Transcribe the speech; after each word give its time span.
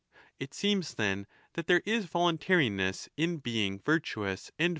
It 0.39 0.55
seems, 0.55 0.95
then, 0.95 1.27
that 1.53 1.67
there 1.67 1.83
is 1.85 2.05
voluntariness 2.05 3.07
in 3.17 3.37
being 3.37 3.77
virtuous 3.77 4.49
and 4.57 4.69
vicious. 4.69 4.69